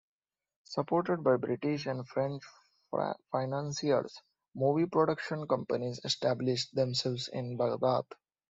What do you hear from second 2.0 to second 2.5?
French